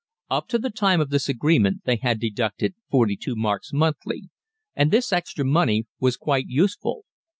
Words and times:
Up 0.31 0.47
to 0.47 0.57
the 0.57 0.71
time 0.71 0.99
of 0.99 1.11
this 1.11 1.29
agreement 1.29 1.83
they 1.85 1.97
had 1.97 2.19
deducted 2.19 2.73
42 2.89 3.35
marks 3.35 3.71
monthly, 3.71 4.31
and 4.75 4.89
this 4.89 5.13
extra 5.13 5.45
money 5.45 5.85
was 5.99 6.17
quite 6.17 6.47
useful. 6.47 7.05